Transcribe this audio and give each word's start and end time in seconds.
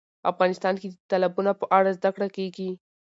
افغانستان 0.31 0.75
کې 0.81 0.87
د 0.89 0.95
تالابونه 1.11 1.51
په 1.59 1.65
اړه 1.77 1.89
زده 1.97 2.09
کړه 2.15 2.27
کېږي. 2.37 2.69